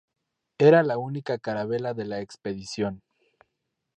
Era 0.57 0.81
la 0.81 0.97
única 0.97 1.37
carabela 1.37 1.93
de 1.93 2.05
la 2.05 2.21
expedición. 2.21 3.03